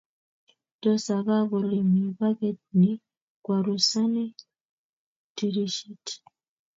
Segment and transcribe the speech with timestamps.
[0.81, 2.91] Tos aka kole mi paket ni
[3.43, 4.25] kwarusani
[5.35, 6.05] tirishet